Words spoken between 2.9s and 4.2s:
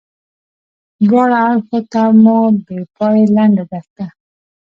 پایې لنده دښته.